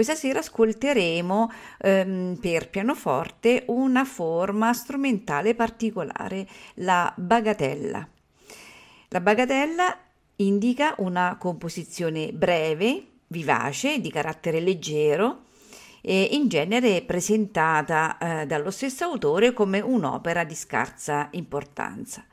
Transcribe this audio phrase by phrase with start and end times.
[0.00, 8.08] Questa sera ascolteremo ehm, per pianoforte una forma strumentale particolare, la bagatella.
[9.08, 9.94] La bagatella
[10.36, 15.42] indica una composizione breve, vivace, di carattere leggero,
[16.00, 22.24] e in genere presentata eh, dallo stesso autore come un'opera di scarsa importanza.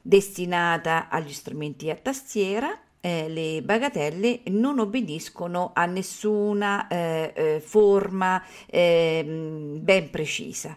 [0.00, 8.40] Destinata agli strumenti a tastiera, eh, le bagatelle non obbediscono a nessuna eh, eh, forma
[8.66, 10.76] ehm, ben precisa.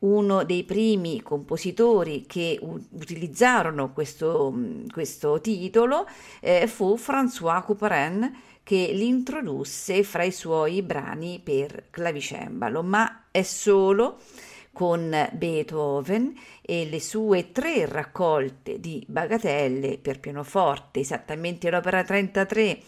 [0.00, 4.54] Uno dei primi compositori che u- utilizzarono questo,
[4.90, 6.06] questo titolo
[6.40, 8.32] eh, fu François Couperin
[8.62, 14.18] che l'introdusse fra i suoi brani per clavicembalo, ma è solo
[14.72, 22.80] con Beethoven e le sue tre raccolte di bagatelle per pianoforte, esattamente l'opera 33,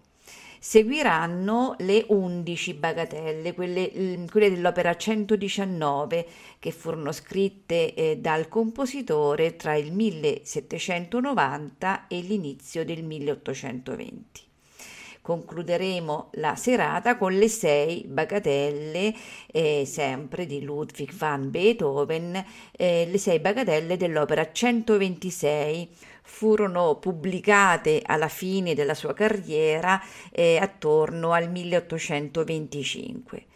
[0.58, 6.26] Seguiranno le undici bagatelle, quelle, quelle, dell'opera 119,
[6.58, 14.45] che furono scritte eh, dal compositore tra il 1790 e l'inizio del 1820
[15.26, 19.12] concluderemo la serata con le sei bagatelle,
[19.48, 25.88] eh, sempre di Ludwig van Beethoven, eh, le sei bagatelle dell'opera 126
[26.22, 30.00] furono pubblicate alla fine della sua carriera
[30.30, 33.46] eh, attorno al 1825.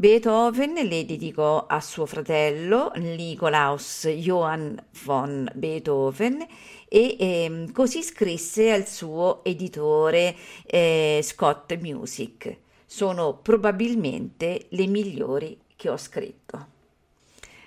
[0.00, 4.74] Beethoven le dedicò a suo fratello Nikolaus Johann
[5.04, 6.40] von Beethoven
[6.88, 10.34] e eh, così scrisse al suo editore
[10.64, 12.56] eh, Scott Music.
[12.86, 16.66] Sono probabilmente le migliori che ho scritto.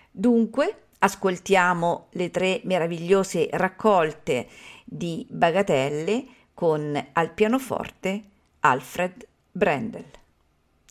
[0.10, 4.48] Dunque, ascoltiamo le tre meravigliose raccolte
[4.84, 8.24] di bagatelle con al pianoforte
[8.62, 10.22] Alfred Brendel.